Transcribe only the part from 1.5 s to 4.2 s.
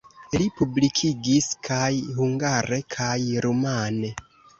kaj hungare kaj rumane.